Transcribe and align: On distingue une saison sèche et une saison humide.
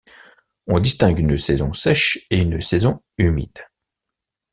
On 0.65 0.79
distingue 0.79 1.19
une 1.19 1.37
saison 1.37 1.73
sèche 1.73 2.25
et 2.31 2.39
une 2.39 2.59
saison 2.59 3.03
humide. 3.19 3.59